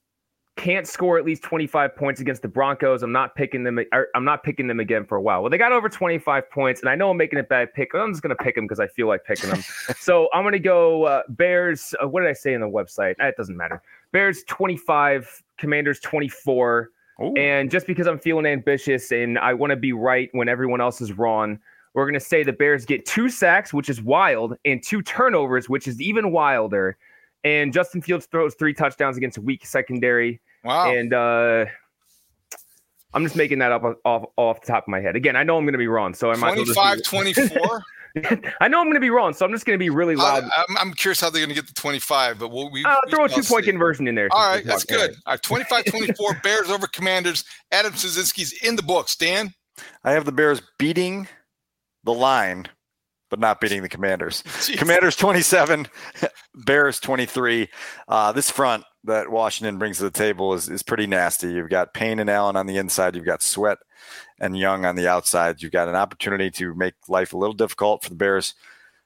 [0.60, 3.02] can't score at least 25 points against the Broncos.
[3.02, 3.80] I'm not picking them.
[4.14, 5.42] I'm not picking them again for a while.
[5.42, 7.96] Well, they got over 25 points, and I know I'm making a bad pick.
[7.96, 9.64] I'm just going to pick them because I feel like picking them.
[10.00, 11.96] so I'm going to go uh, Bears.
[12.04, 13.16] Uh, what did I say in the website?
[13.20, 13.82] It doesn't matter.
[14.12, 16.90] Bears 25, Commanders 24.
[17.22, 17.34] Ooh.
[17.36, 21.00] And just because I'm feeling ambitious and I want to be right when everyone else
[21.00, 21.58] is wrong,
[21.94, 25.70] we're going to say the Bears get two sacks, which is wild, and two turnovers,
[25.70, 26.98] which is even wilder.
[27.46, 30.42] And Justin Fields throws three touchdowns against a weak secondary.
[30.64, 30.92] Wow.
[30.92, 31.66] And uh,
[33.14, 35.16] I'm just making that up off off the top of my head.
[35.16, 37.84] Again, I know I'm going to be wrong, so I might 25 24.
[38.62, 40.44] I know I'm going to be wrong, so I'm just going to be really loud.
[40.44, 42.96] I, am I'm curious how they're going to get the 25, but we'll we, uh,
[43.06, 44.30] we throw a two point conversion in there.
[44.32, 45.12] All right, that's good.
[45.26, 47.44] All right, 25 24 Bears over Commanders.
[47.72, 49.16] Adam Studzinski's in the books.
[49.16, 49.54] Dan?
[50.04, 51.28] I have the Bears beating
[52.04, 52.68] the line,
[53.30, 54.44] but not beating the Commanders.
[54.48, 54.78] Jeez.
[54.78, 55.88] Commanders 27,
[56.56, 57.70] Bears 23.
[58.08, 61.52] Uh, this front that Washington brings to the table is, is pretty nasty.
[61.52, 63.16] You've got Payne and Allen on the inside.
[63.16, 63.78] You've got Sweat
[64.40, 65.62] and Young on the outside.
[65.62, 68.54] You've got an opportunity to make life a little difficult for the Bears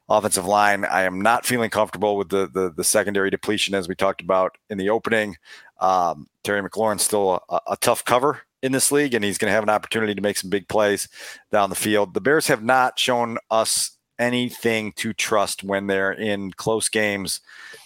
[0.09, 0.85] offensive line.
[0.85, 4.57] I am not feeling comfortable with the the, the secondary depletion as we talked about
[4.69, 5.37] in the opening.
[5.79, 9.55] Um, Terry McLaurin's still a, a tough cover in this league, and he's going to
[9.55, 11.07] have an opportunity to make some big plays
[11.51, 12.13] down the field.
[12.13, 17.41] The Bears have not shown us anything to trust when they're in close games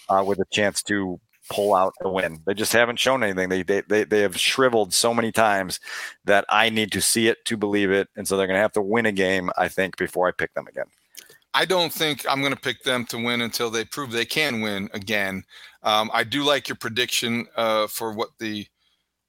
[0.08, 2.40] uh, with a chance to pull out a win.
[2.46, 3.48] They just haven't shown anything.
[3.48, 5.80] They, they they they have shriveled so many times
[6.24, 8.72] that I need to see it to believe it, and so they're going to have
[8.72, 10.86] to win a game, I think, before I pick them again.
[11.54, 14.60] I don't think I'm going to pick them to win until they prove they can
[14.60, 15.44] win again.
[15.82, 18.66] Um, I do like your prediction uh, for what the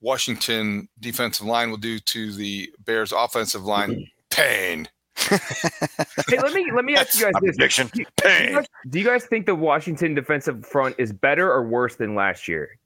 [0.01, 4.07] Washington defensive line will do to the Bears offensive line.
[4.29, 4.87] Pain.
[5.27, 7.89] Hey, let me let me ask you guys this: prediction.
[7.93, 11.67] Do, do, you guys, do you guys think the Washington defensive front is better or
[11.67, 12.79] worse than last year?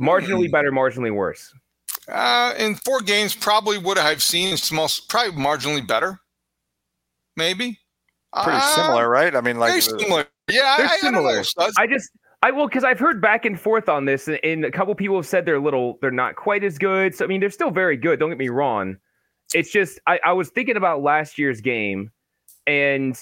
[0.00, 1.52] Marginally better, marginally worse.
[2.08, 6.20] Uh, in four games, probably what I've seen is most probably marginally better.
[7.36, 7.78] Maybe.
[8.42, 9.34] Pretty uh, similar, right?
[9.34, 10.26] I mean, like similar.
[10.48, 11.42] Yeah, they're I, similar.
[11.58, 12.10] I, I, I just
[12.42, 15.16] I will because I've heard back and forth on this, and, and, a couple people
[15.16, 17.14] have said they're a little, they're not quite as good.
[17.14, 18.20] So I mean, they're still very good.
[18.20, 18.96] Don't get me wrong.
[19.54, 22.10] It's just I, I was thinking about last year's game,
[22.66, 23.18] and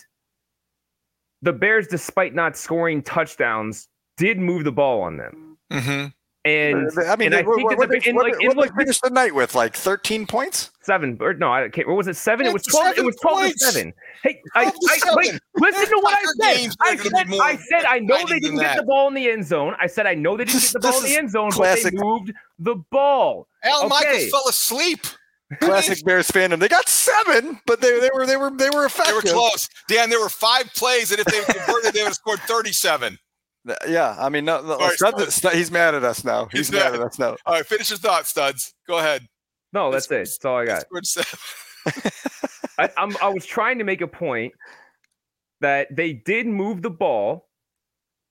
[1.42, 5.58] the Bears, despite not scoring touchdowns, did move the ball on them.
[5.72, 6.06] Mm-hmm.
[6.46, 8.70] And I mean, and I think what, the, what, in, what, like, in, what like,
[8.74, 11.88] they finished the night with like 13 points, seven or no, I can't.
[11.88, 12.16] What was it?
[12.16, 12.44] Seven?
[12.44, 12.98] It was twelve.
[12.98, 13.64] It was twelve points.
[13.64, 13.94] to seven.
[14.22, 15.14] Hey, I, I seven.
[15.16, 15.40] wait.
[15.56, 16.74] Listen to what I said.
[16.80, 18.76] I said, I said, I know they didn't get that.
[18.76, 19.74] the ball in the end zone.
[19.80, 21.94] I said, I know they didn't get the ball in the end zone, classic.
[21.94, 23.48] but they moved the ball.
[23.62, 23.88] Al Okay.
[23.88, 25.06] Michaels fell asleep.
[25.60, 26.58] Classic Bears fandom.
[26.58, 29.22] They got seven, but they, they were they were they were effective.
[29.22, 29.68] They were close.
[29.88, 33.18] Dan, there were five plays that if they converted, they would have scored 37.
[33.88, 36.46] Yeah, I mean, no, no, Sorry, Studs- Studs- he's mad at us now.
[36.52, 37.00] He's, He's mad mad.
[37.00, 37.36] at us now.
[37.46, 38.74] All right, finish your thoughts, studs.
[38.86, 39.26] Go ahead.
[39.72, 40.10] No, that's it.
[40.10, 40.84] That's all I got.
[42.78, 44.52] I, I'm, I was trying to make a point
[45.60, 47.48] that they did move the ball,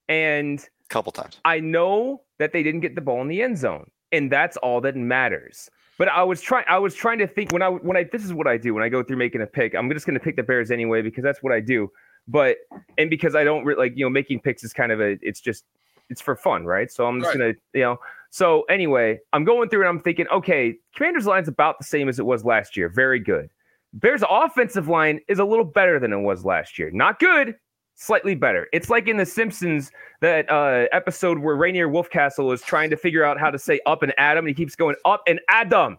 [0.08, 1.40] and a couple times.
[1.46, 4.82] I know that they didn't get the ball in the end zone, and that's all
[4.82, 5.70] that matters.
[5.98, 6.66] But I was trying.
[6.68, 8.84] I was trying to think when I when I this is what I do when
[8.84, 9.76] I go through making a pick.
[9.76, 11.92] I'm just going to pick the Bears anyway because that's what I do.
[12.28, 12.58] But
[12.98, 15.40] and because I don't re- like you know making picks is kind of a it's
[15.40, 15.66] just
[16.10, 16.92] it's for fun, right?
[16.92, 17.40] So I'm just Right.
[17.40, 18.00] gonna you know.
[18.32, 22.18] So anyway, I'm going through and I'm thinking, okay, Commanders line's about the same as
[22.18, 22.90] it was last year.
[22.90, 23.50] Very good.
[23.94, 26.90] Bears offensive line is a little better than it was last year.
[26.90, 27.56] Not good,
[27.96, 28.68] slightly better.
[28.74, 33.24] It's like in The Simpsons that uh, episode where Rainier Wolfcastle is trying to figure
[33.24, 35.98] out how to say up and Adam, and he keeps going up and Adam,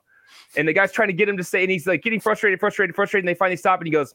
[0.56, 2.94] and the guy's trying to get him to say, and he's like getting frustrated, frustrated,
[2.94, 4.14] frustrated, and they finally stop, and he goes,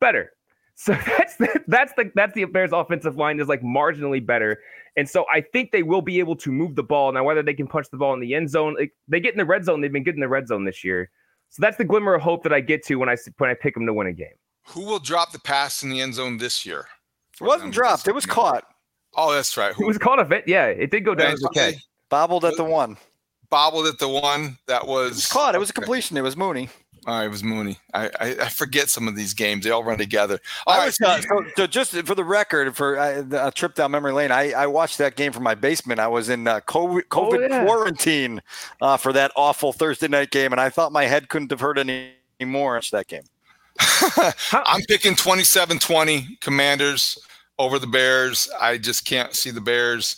[0.00, 0.32] better.
[0.80, 4.60] So that's the, that's the that's the Bears offensive line is like marginally better,
[4.96, 7.24] and so I think they will be able to move the ball now.
[7.24, 9.44] Whether they can punch the ball in the end zone, like, they get in the
[9.44, 9.80] red zone.
[9.80, 11.10] They've been good in the red zone this year,
[11.48, 13.74] so that's the glimmer of hope that I get to when I when I pick
[13.74, 14.36] them to win a game.
[14.68, 16.86] Who will drop the pass in the end zone this year?
[17.40, 18.06] It wasn't dropped.
[18.08, 18.64] It was caught.
[19.16, 19.74] Oh, that's right.
[19.78, 20.66] It was caught a bit, yeah.
[20.66, 21.74] It did go down as a.
[22.10, 22.96] Bobbled at the one.
[23.50, 25.54] bobbled at the one that was It was caught.
[25.54, 26.16] It was a completion.
[26.16, 26.68] It was Mooney.
[27.06, 27.78] All right, it was Mooney.
[27.94, 29.64] I, I, I forget some of these games.
[29.64, 30.38] They all run together.
[30.66, 33.50] All I right, was, so uh, so, so just for the record, for uh, a
[33.52, 36.00] trip down memory lane, I, I watched that game from my basement.
[36.00, 37.64] I was in uh, COVID, COVID Oh, yeah.
[37.64, 38.42] quarantine
[38.82, 41.78] uh, for that awful Thursday night game, and I thought my head couldn't have hurt
[41.78, 43.22] any more into that game.
[44.52, 47.18] I'm picking 27-20 Commanders
[47.58, 48.48] over the Bears.
[48.60, 50.16] I just can't see the Bears.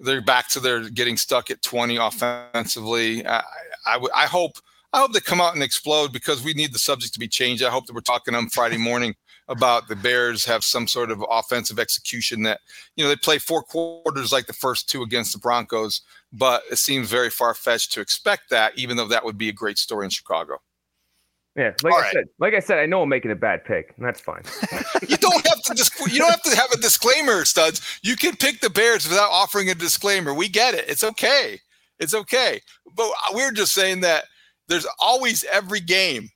[0.00, 3.26] They're back to their getting stuck at 20 offensively.
[3.26, 3.42] I,
[3.86, 4.58] I, I hope
[4.92, 7.62] I hope they come out and explode because we need the subject to be changed.
[7.62, 9.14] I hope that we're talking on Friday morning
[9.48, 12.60] about the Bears have some sort of offensive execution that
[12.96, 16.76] you know they play four quarters like the first two against the Broncos, but it
[16.76, 20.04] seems very far fetched to expect that, even though that would be a great story
[20.04, 20.60] in Chicago.
[21.56, 22.12] Yeah, like All I right.
[22.12, 24.42] said, like I said, I know I'm making a bad pick, and that's fine.
[25.08, 27.80] You don't have to disc- you don't have to have a disclaimer, studs.
[28.02, 30.34] You can pick the Bears without offering a disclaimer.
[30.34, 30.84] We get it.
[30.88, 31.60] It's okay.
[31.98, 32.60] It's okay.
[32.94, 34.24] But uh, we're just saying that
[34.68, 36.28] there's always every game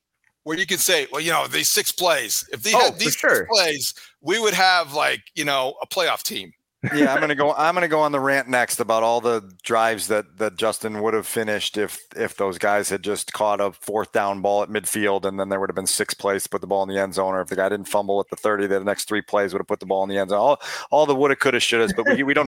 [0.45, 2.49] where you can say, well, you know, these six plays.
[2.53, 3.35] If they Oh, had these sure.
[3.37, 6.53] six plays, we would have like, you know, a playoff team.
[6.95, 7.53] Yeah, I'm gonna go.
[7.55, 11.15] I'm gonna go on the rant next about all the drives that that Justin would
[11.15, 15.25] have finished if if those guys had just caught a fourth down ball at midfield,
[15.25, 17.15] and then there would have been six plays to put the ball in the end
[17.15, 19.61] zone, or if the guy didn't fumble at the 30, the next three plays would
[19.61, 20.41] have put the ball in the end zone.
[20.41, 20.61] All
[20.91, 22.49] all the woulda, coulda, shouldas, but we we don't.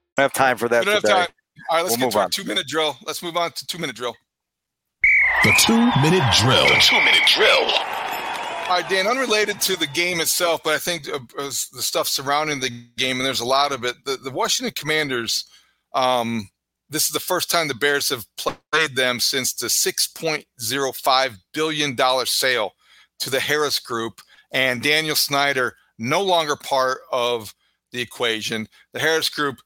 [0.17, 0.81] don't have time for that.
[0.85, 1.13] We don't today.
[1.13, 1.35] have time.
[1.69, 2.31] All right, let's We'll get to move our on.
[2.31, 2.97] two minute drill.
[3.05, 4.15] Let's move on to two minute drill.
[5.43, 6.67] The two minute drill.
[6.67, 7.71] The two minute drill.
[8.69, 12.07] All right, Dan, unrelated to the game itself, but I think uh, uh, the stuff
[12.07, 13.95] surrounding the game, and there's a lot of it.
[14.05, 15.43] The, the Washington Commanders,
[15.93, 16.47] um,
[16.89, 22.71] this is the first time the Bears have played them since the $6.05 billion sale
[23.19, 24.21] to the Harris Group,
[24.53, 27.53] and Daniel Snyder no longer part of
[27.91, 28.69] the equation.
[28.93, 29.57] The Harris Group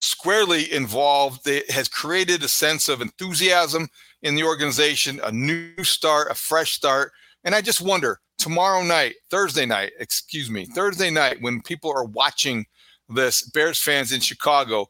[0.00, 1.46] squarely involved.
[1.46, 3.88] It has created a sense of enthusiasm
[4.22, 7.12] in the organization, a new start, a fresh start.
[7.44, 12.04] And I just wonder tomorrow night, Thursday night, excuse me, Thursday night, when people are
[12.04, 12.66] watching
[13.08, 14.88] this, Bears fans in Chicago,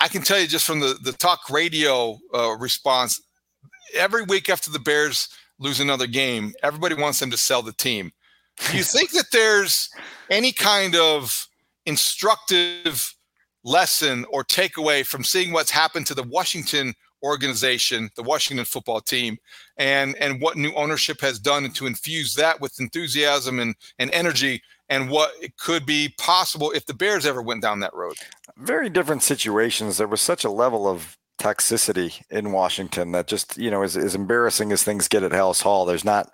[0.00, 3.22] I can tell you just from the, the talk radio uh, response,
[3.94, 5.28] every week after the Bears
[5.58, 8.12] lose another game, everybody wants them to sell the team.
[8.70, 9.88] Do you think that there's
[10.30, 11.48] any kind of
[11.86, 13.14] instructive
[13.64, 19.38] lesson or takeaway from seeing what's happened to the Washington organization, the Washington football team,
[19.78, 24.62] and and what new ownership has done to infuse that with enthusiasm and, and energy
[24.90, 28.14] and what could be possible if the Bears ever went down that road.
[28.58, 29.96] Very different situations.
[29.96, 34.14] There was such a level of toxicity in Washington that just, you know, is as
[34.14, 36.30] embarrassing as things get at Halas Hall, there's not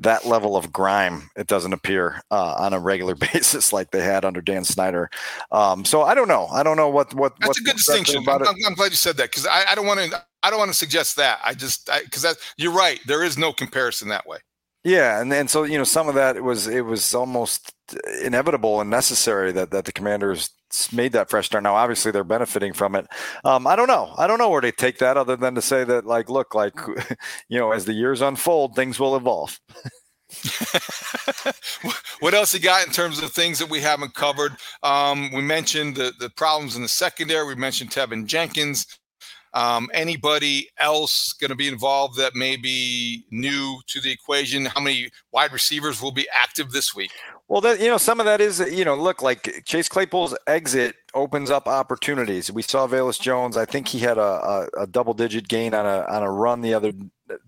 [0.00, 1.30] that level of grime.
[1.36, 5.10] It doesn't appear uh, on a regular basis like they had under Dan Snyder.
[5.50, 6.46] Um, so I don't know.
[6.46, 8.24] I don't know what what That's a good distinction.
[8.28, 10.22] I'm, I'm, glad you said that because I, I don't want to.
[10.42, 11.40] I don't want to suggest that.
[11.44, 13.00] I just because that you're right.
[13.06, 14.38] There is no comparison that way.
[14.88, 17.74] Yeah, and and so you know some of that was it was almost
[18.22, 20.50] inevitable and necessary that that the Commanders
[20.92, 21.62] made that fresh start.
[21.64, 23.06] Now, obviously, they're benefiting from it.
[23.44, 24.14] Um, I don't know.
[24.16, 26.74] I don't know where to take that, other than to say that, like, look, like,
[27.48, 29.58] you know, as the years unfold, things will evolve.
[32.20, 34.52] what else you got in terms of things that we haven't covered?
[34.82, 37.46] Um, we mentioned the the problems in the secondary.
[37.46, 38.86] We mentioned Teven Jenkins.
[39.54, 44.66] Um, anybody else going to be involved that may be new to the equation?
[44.66, 47.12] How many wide receivers will be active this week?
[47.48, 50.96] Well, that you know, some of that is you know, look like Chase Claypool's exit
[51.14, 52.52] opens up opportunities.
[52.52, 53.56] We saw Velus Jones.
[53.56, 56.74] I think he had a, a, a double-digit gain on a on a run the
[56.74, 56.92] other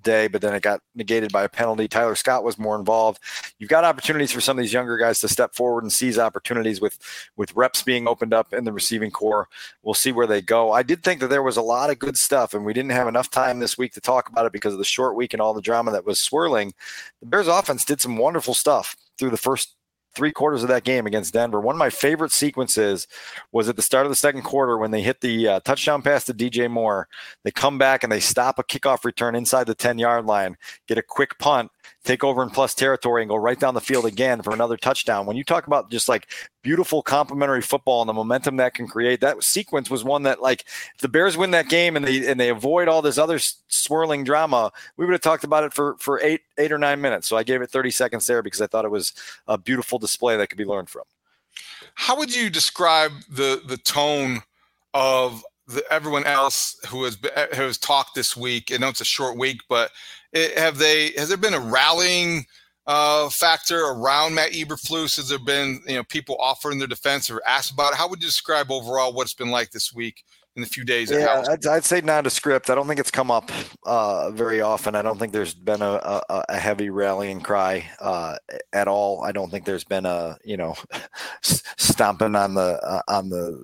[0.03, 1.89] day, but then it got negated by a penalty.
[1.89, 3.20] Tyler Scott was more involved.
[3.59, 6.81] You've got opportunities for some of these younger guys to step forward and seize opportunities
[6.81, 6.99] with
[7.37, 9.49] with reps being opened up in the receiving corps.
[9.83, 10.72] We'll see where they go.
[10.72, 13.09] I did think that there was a lot of good stuff, and we didn't have
[13.09, 15.55] enough time this week to talk about it because of the short week and all
[15.55, 16.72] the drama that was swirling.
[17.20, 19.76] The Bears offense did some wonderful stuff through the first
[20.15, 21.61] three quarters of that game against Denver.
[21.61, 23.07] One of my favorite sequences
[23.53, 26.25] was at the start of the second quarter when they hit the uh, touchdown pass
[26.25, 27.09] to DJ Moore.
[27.45, 30.57] They come back and they stop a kickoff return inside the 10 yard line,
[30.87, 31.71] get a quick punt,
[32.05, 35.26] take over in plus territory, and go right down the field again for another touchdown.
[35.26, 36.28] When you talk about just like
[36.62, 40.64] beautiful complementary football and the momentum that can create, that sequence was one that like
[40.95, 44.24] if the Bears win that game and they and they avoid all this other swirling
[44.24, 47.28] drama, we would have talked about it for for eight eight or nine minutes.
[47.28, 49.12] So I gave it 30 seconds there because I thought it was
[49.47, 51.05] a beautiful display that could be learned from.
[51.95, 54.43] How would you describe the the tone
[54.95, 57.18] of the, everyone else who has
[57.55, 58.71] who has talked this week?
[58.73, 59.91] I know it's a short week, but
[60.33, 62.47] it, have they has there been a rallying
[62.87, 65.16] uh, factor around Matt Eberflus?
[65.16, 67.99] Has there been you know people offering their defense or asked about it?
[67.99, 70.25] How would you describe overall what it's been like this week
[70.57, 71.11] in the few days?
[71.11, 72.71] Yeah, I'd, I'd, say nondescript.
[72.71, 73.51] I don't think it's come up
[73.85, 74.95] uh, very often.
[74.95, 78.37] I don't think there's been a, a, a heavy rallying cry uh,
[78.73, 79.23] at all.
[79.23, 80.75] I don't think there's been a you know
[81.43, 83.63] stomping on the uh, on the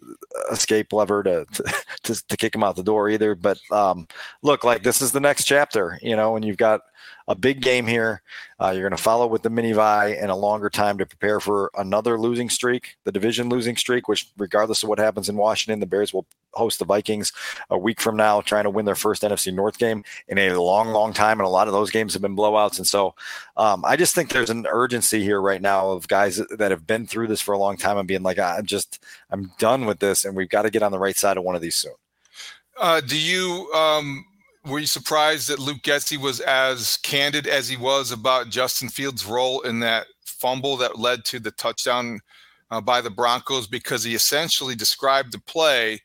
[0.51, 1.47] escape lever to,
[2.03, 3.35] to to kick him out the door either.
[3.35, 4.07] But um,
[4.43, 6.83] look, like this is the next chapter, you know, and you've got
[7.29, 8.23] a big game here.
[8.61, 11.41] Uh, you're going to follow with the mini Vi and a longer time to prepare
[11.41, 15.81] for another losing streak, the division losing streak, which, regardless of what happens in Washington,
[15.81, 17.33] the Bears will host the Vikings
[17.71, 20.89] a week from now, trying to win their first NFC North game in a long,
[20.89, 21.39] long time.
[21.39, 22.79] And a lot of those games have been blowouts.
[22.79, 23.15] And so
[23.57, 27.07] um, I just think there's an urgency here right now of guys that have been
[27.07, 30.25] through this for a long time and being like, I'm just, I'm done with this.
[30.25, 31.93] And we've got to get on the right side of one of these soon.
[32.79, 34.25] Uh, do you, um,
[34.67, 39.25] were you surprised that Luke Getsy was as candid as he was about Justin Fields'
[39.25, 42.21] role in that fumble that led to the touchdown
[42.71, 43.67] uh, by the Broncos?
[43.67, 46.01] Because he essentially described the play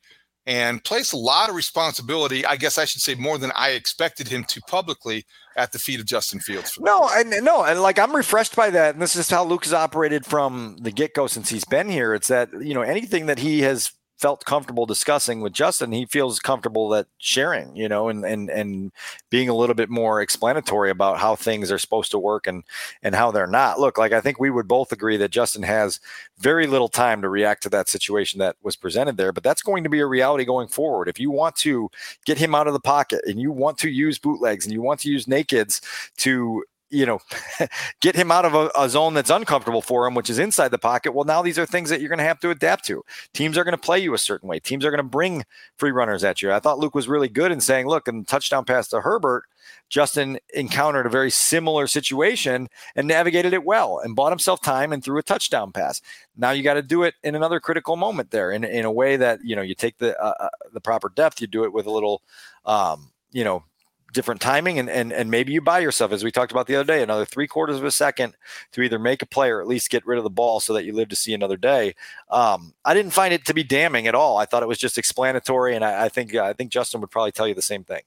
[0.47, 4.27] and placed a lot of responsibility, I guess I should say more than I expected
[4.27, 5.23] him to publicly
[5.55, 6.77] at the feet of Justin Fields.
[6.79, 8.95] No, and no, and like I'm refreshed by that.
[8.95, 12.15] And this is how Luke has operated from the get go since he's been here.
[12.15, 13.91] It's that, you know, anything that he has
[14.21, 18.91] felt comfortable discussing with Justin, he feels comfortable that sharing, you know, and and and
[19.31, 22.63] being a little bit more explanatory about how things are supposed to work and
[23.01, 23.79] and how they're not.
[23.79, 25.99] Look, like I think we would both agree that Justin has
[26.37, 29.83] very little time to react to that situation that was presented there, but that's going
[29.83, 31.07] to be a reality going forward.
[31.07, 31.89] If you want to
[32.25, 34.99] get him out of the pocket and you want to use bootlegs and you want
[35.01, 35.81] to use nakeds
[36.17, 37.19] to you know,
[38.01, 40.77] get him out of a, a, zone that's uncomfortable for him, which is inside the
[40.77, 41.13] pocket.
[41.13, 43.03] Well, now these are things that you're going to have to adapt to.
[43.33, 44.59] Teams are going to play you a certain way.
[44.59, 45.45] Teams are going to bring
[45.77, 46.51] free runners at you.
[46.51, 49.45] I thought Luke was really good in saying, look, in touchdown pass to Herbert,
[49.89, 55.03] Justin encountered a very similar situation and navigated it well and bought himself time and
[55.03, 56.01] threw a touchdown pass.
[56.35, 59.17] Now you got to do it in another critical moment there in, in a way
[59.17, 61.85] that, you know, you take the, uh, uh the proper depth, you do it with
[61.85, 62.21] a little,
[62.65, 63.63] um, you know,
[64.11, 66.85] different timing and, and and maybe you buy yourself as we talked about the other
[66.85, 68.35] day another three quarters of a second
[68.71, 70.85] to either make a play or at least get rid of the ball so that
[70.85, 71.95] you live to see another day.
[72.29, 74.37] Um, i didn't find it to be damning at all.
[74.37, 77.31] I thought it was just explanatory and i, I think i think justin would probably
[77.31, 78.01] tell you the same thing.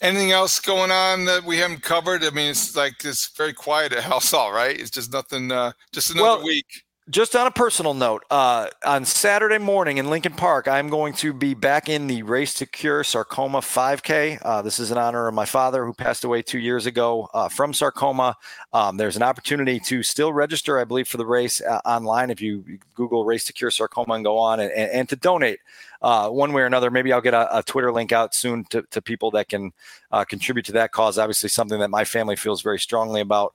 [0.00, 2.24] Anything else going on that we haven't covered?
[2.24, 4.78] I mean it's like it's very quiet at house all right?
[4.78, 9.04] It's just nothing uh just another well, week just on a personal note, uh, on
[9.04, 13.04] Saturday morning in Lincoln Park, I'm going to be back in the Race to Cure
[13.04, 14.38] Sarcoma 5K.
[14.42, 17.50] Uh, this is in honor of my father who passed away two years ago uh,
[17.50, 18.36] from sarcoma.
[18.72, 22.40] Um, there's an opportunity to still register, I believe, for the race uh, online if
[22.40, 25.60] you Google Race to Cure Sarcoma and go on and, and, to donate.
[26.00, 26.90] Uh, one way or another.
[26.90, 29.72] Maybe I'll get a, a Twitter link out soon to, to people that can
[30.10, 31.18] uh, contribute to that cause.
[31.18, 33.54] Obviously, something that my family feels very strongly about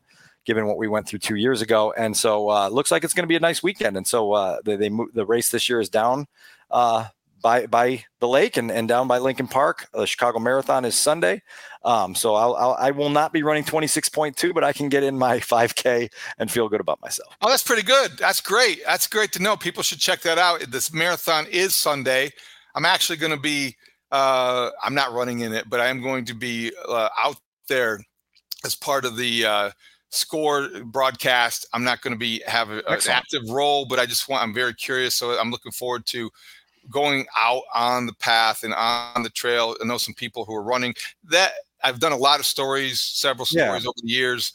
[0.49, 1.93] given what we went through two years ago.
[1.95, 3.95] And so uh, looks like it's going to be a nice weekend.
[3.95, 6.25] And so uh, they, they the race this year is down
[6.71, 7.05] uh,
[7.39, 9.87] by by the lake and, and down by Lincoln Park.
[9.93, 11.43] The Chicago Marathon is Sunday.
[11.85, 15.19] Um, so I'll, I'll I will not be running 26.2, but I can get in
[15.19, 17.35] my 5K and feel good about myself.
[17.43, 18.17] Oh, that's pretty good.
[18.17, 18.79] That's great.
[18.87, 19.55] That's great to know.
[19.55, 20.61] People should check that out.
[20.71, 22.31] This marathon is Sunday.
[22.73, 23.75] I'm actually going to be.
[24.11, 27.37] Uh, I'm not running in it, but I am going to be uh, out
[27.67, 27.99] there
[28.65, 29.71] as part of the uh,
[30.09, 31.67] score uh, broadcast.
[31.73, 34.43] I'm not going to be have a, an active role, but I just want.
[34.43, 36.29] I'm very curious, so I'm looking forward to
[36.89, 39.75] going out on the path and on the trail.
[39.81, 40.93] I know some people who are running
[41.25, 41.51] that.
[41.81, 43.89] I've done a lot of stories, several stories yeah.
[43.89, 44.51] over the years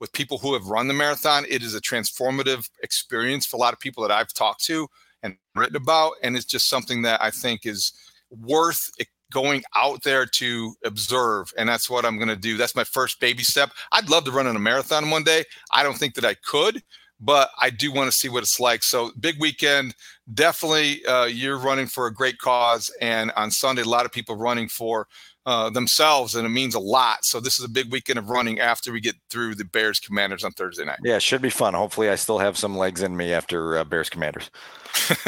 [0.00, 1.46] with people who have run the marathon.
[1.48, 4.86] It is a transformative experience for a lot of people that I've talked to
[5.22, 7.92] and written about, and it's just something that I think is
[8.30, 8.90] worth
[9.32, 12.56] going out there to observe and that's what i'm going to do.
[12.56, 13.70] That's my first baby step.
[13.92, 15.44] I'd love to run in a marathon one day.
[15.72, 16.82] I don't think that i could
[17.20, 18.82] but i do want to see what it's like.
[18.82, 19.94] So big weekend.
[20.34, 24.36] Definitely uh, you're running for a great cause and on sunday a lot of people
[24.36, 25.06] running for
[25.48, 28.60] uh, themselves and it means a lot so this is a big weekend of running
[28.60, 31.72] after we get through the bears commanders on thursday night yeah it should be fun
[31.72, 34.50] hopefully i still have some legs in me after uh, bears commanders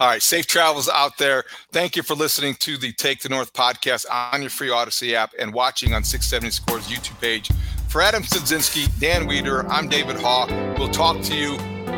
[0.00, 0.22] All right.
[0.22, 1.44] Safe travels out there.
[1.72, 5.32] Thank you for listening to the Take the North podcast on your free Audacy app
[5.38, 7.50] and watching on 670 Scores YouTube page.
[7.88, 10.78] For Adam Studzinski, Dan Wiederer, I'm David Haugh.
[10.78, 11.56] We'll talk to you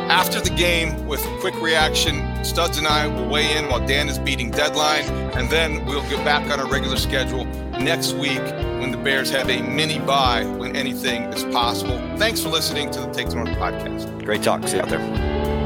[0.09, 2.43] after the game with a quick reaction.
[2.43, 5.05] Studs and I will weigh in while Dan is beating deadline,
[5.37, 7.45] and then we'll get back on our regular schedule
[7.79, 8.41] next week
[8.79, 11.97] when the Bears have a mini bye when anything is possible.
[12.17, 14.23] Thanks for listening to the Take the North podcast.
[14.23, 14.67] Great talk.
[14.67, 15.62] See you out there.